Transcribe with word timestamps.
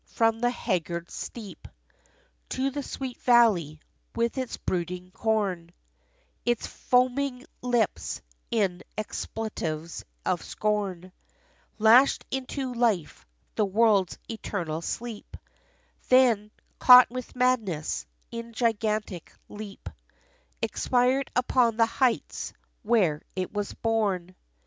From 0.07 0.39
the 0.39 0.49
haggard 0.49 1.11
steep 1.11 1.67
To 2.49 2.71
the 2.71 2.81
sweet 2.81 3.19
valley 3.21 3.79
with 4.15 4.35
its 4.35 4.57
brooding 4.57 5.11
corn, 5.11 5.71
Its 6.43 6.65
foaming 6.65 7.45
lips 7.61 8.19
in 8.49 8.81
expletives 8.97 10.03
of 10.25 10.43
scorn 10.43 11.11
Lashed 11.77 12.25
into 12.31 12.73
life 12.73 13.27
the 13.53 13.63
world's 13.65 14.17
eternal 14.27 14.81
sleep; 14.81 15.37
Then, 16.09 16.49
caught 16.79 17.11
with 17.11 17.35
madness, 17.35 18.07
in 18.31 18.53
gigantic 18.53 19.31
leap 19.49 19.87
Expired 20.63 21.29
upon 21.35 21.77
the 21.77 21.85
heights 21.85 22.53
where 22.81 23.21
it 23.35 23.53
was 23.53 23.75
born. 23.75 24.35